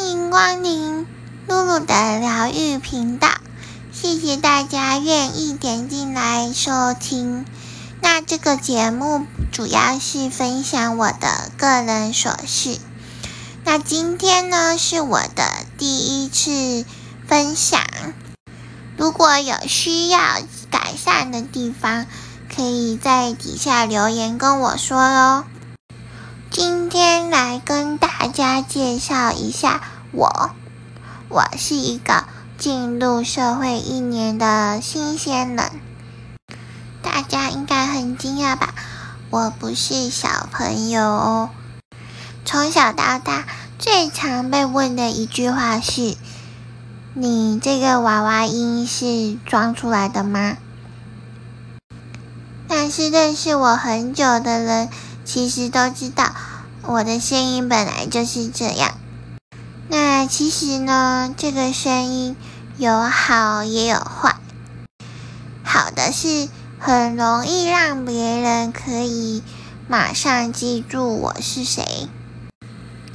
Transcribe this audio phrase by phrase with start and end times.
[0.00, 1.06] 欢迎光临
[1.46, 3.28] 露露的疗愈频道，
[3.92, 7.44] 谢谢大家愿意点进来收听。
[8.00, 12.78] 那这个节目主要是分享我的个人琐事。
[13.62, 15.44] 那今天呢是我的
[15.76, 16.86] 第一次
[17.28, 17.82] 分享，
[18.96, 20.18] 如果有需要
[20.70, 22.06] 改善的地方，
[22.56, 25.44] 可以在底下留言跟我说哦。
[26.50, 29.80] 今天来跟大家介绍一下
[30.10, 30.50] 我，
[31.28, 32.24] 我是一个
[32.58, 35.70] 进入社会一年的新鲜人，
[37.02, 38.74] 大家应该很惊讶吧？
[39.30, 41.50] 我不是小朋友哦。
[42.44, 43.44] 从小到大，
[43.78, 46.16] 最常被问的一句话是
[47.14, 50.56] ：“你这个娃娃音是装出来的吗？”
[52.66, 54.88] 但是认识我很久的人。
[55.22, 56.32] 其实都知道，
[56.92, 58.98] 我的声音本来就是这样。
[59.86, 62.34] 那其实呢，这个声音
[62.78, 64.34] 有好也有坏。
[65.62, 66.48] 好的是
[66.80, 69.44] 很容易让别人可以
[69.86, 72.08] 马上记住我是谁。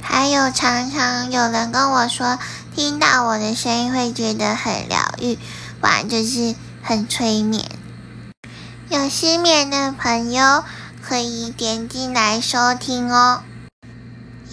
[0.00, 2.38] 还有常常有人跟我说，
[2.74, 5.38] 听到我的声音会觉得很疗愈，
[5.82, 7.62] 不然就是很催眠。
[8.88, 10.64] 有失眠的朋友。
[11.08, 13.44] 可以点进来收听哦。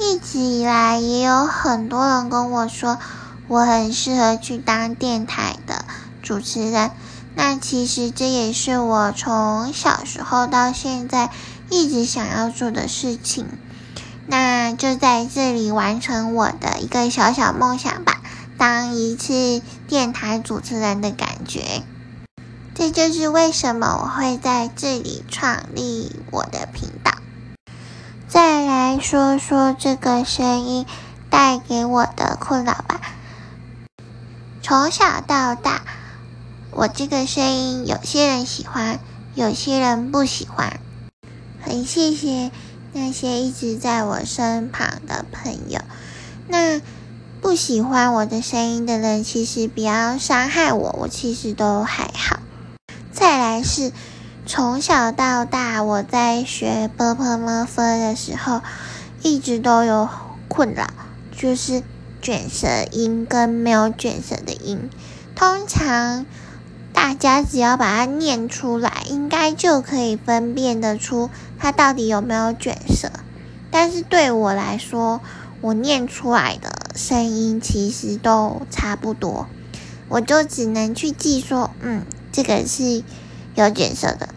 [0.06, 3.00] 一直以来也有很多人跟我说，
[3.48, 5.86] 我很适合去当电台的
[6.22, 6.92] 主持人。
[7.36, 11.32] 那其实这也是我从小时候到现在
[11.70, 13.48] 一直想要做的事情。
[14.28, 18.22] 那就在这里完成我的一个小小梦想吧，
[18.58, 21.82] 当一次电台主持人的感觉。
[22.76, 27.13] 这就是为什么我会在这里创立我的频道。
[29.00, 30.86] 说说这个声音
[31.30, 33.02] 带给我的困扰吧。
[34.62, 35.82] 从小到大，
[36.72, 39.00] 我这个声音有些人喜欢，
[39.36, 40.80] 有些人不喜欢。
[41.62, 42.52] 很谢谢
[42.92, 45.80] 那些一直在我身旁的朋友。
[46.48, 46.82] 那
[47.42, 52.40] 不喜欢我的声音的人，其实不要伤害我，我其实都还好。
[53.12, 53.92] 再来是，
[54.46, 58.62] 从小到大我在学 b p m f 的时候，
[59.22, 60.10] 一直都有
[60.50, 60.88] 困扰，
[61.32, 61.82] 就是
[62.22, 64.90] 卷舌音跟没有卷舌的音。
[65.34, 66.26] 通常
[66.92, 73.10] 大家只要把它念出来，应该就可以分辨得出它到底有没有卷舌。
[73.72, 75.22] 但是对我来说，
[75.62, 79.48] 我念出来的声音其实都差不多，
[80.10, 82.04] 我就只能去记说，嗯。
[82.36, 83.04] 这个是
[83.56, 84.30] 有卷舌的，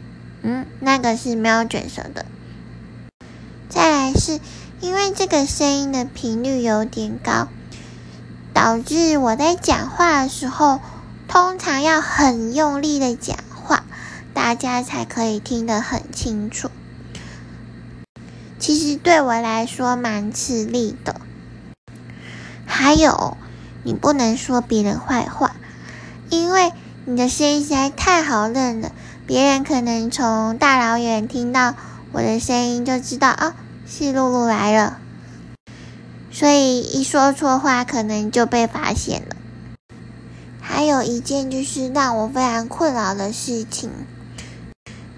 [0.43, 2.27] 嗯，那个是没有卷舌的。
[3.69, 4.38] 再来是
[4.81, 7.49] 因为这个声音的频率有点高，
[8.53, 10.81] 导致我在讲话的时候，
[11.28, 13.84] 通常要很用力的讲话，
[14.34, 16.71] 大家才可以听得很清楚。
[18.59, 21.21] 其实对我来说蛮吃力的。
[22.66, 23.38] 还有，
[23.83, 25.56] 你不能说别人坏话，
[26.28, 26.71] 因为。
[27.09, 28.91] 你的声音实在太好认了，
[29.28, 31.72] 别人可能从大老远听到
[32.11, 33.55] 我的声音就知道哦，
[33.87, 34.99] 是露露来了，
[36.33, 39.37] 所以一说错话可能就被发现了。
[40.61, 43.89] 还有一件就是让我非常困扰的事情，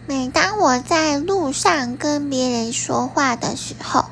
[0.07, 4.05] 每当我在路上跟别人说话的时候，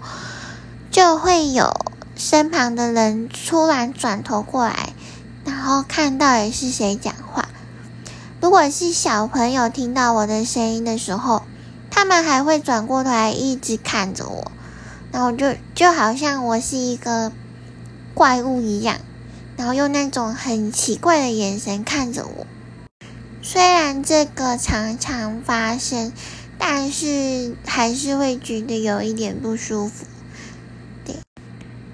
[0.91, 1.79] 就会有
[2.17, 4.95] 身旁的人突然转头过来，
[5.45, 7.15] 然后看到底是谁讲。
[8.47, 11.43] 如果是小朋友听到我的声音的时候，
[11.91, 14.53] 他们还会转过头来一直看着我，
[15.11, 17.33] 然后就就好像我是一个
[18.15, 18.99] 怪物一样，
[19.57, 22.47] 然后用那种很奇怪的眼神看着我。
[23.43, 26.13] 虽然这个常常发生，
[26.57, 30.07] 但是还是会觉得有一点不舒服。
[31.05, 31.17] 对，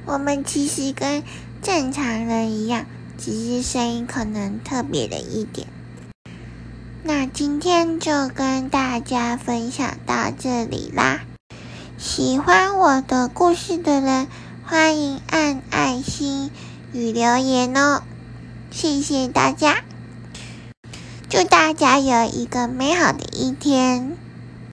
[0.05, 1.23] 我们其实跟
[1.63, 2.85] 正常人一样，
[3.17, 5.67] 只是声音可能特别的一点。
[7.15, 11.21] 那今天就跟大家分享到这里啦！
[11.99, 14.29] 喜欢我的故事的人，
[14.65, 16.51] 欢迎按爱心
[16.95, 18.03] 与留言哦！
[18.71, 19.85] 谢谢大家，
[21.29, 24.17] 祝大家有一个美好的一天。